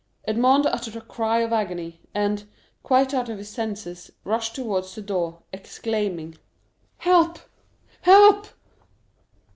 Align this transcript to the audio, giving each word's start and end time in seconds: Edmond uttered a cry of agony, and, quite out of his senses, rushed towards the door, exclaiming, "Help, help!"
Edmond 0.25 0.65
uttered 0.65 0.95
a 0.95 1.01
cry 1.01 1.41
of 1.41 1.53
agony, 1.53 2.01
and, 2.11 2.45
quite 2.81 3.13
out 3.13 3.29
of 3.29 3.37
his 3.37 3.49
senses, 3.49 4.09
rushed 4.23 4.55
towards 4.55 4.95
the 4.95 5.01
door, 5.03 5.43
exclaiming, 5.53 6.39
"Help, 6.97 7.37
help!" 8.01 8.47